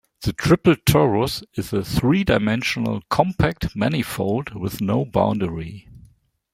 The 0.23 0.33
triple 0.33 0.73
torus 0.77 1.43
is 1.53 1.71
a 1.73 1.83
three-dimensional 1.83 3.03
compact 3.11 3.75
manifold 3.75 4.55
with 4.55 4.81
no 4.81 5.05
boundary. 5.05 5.89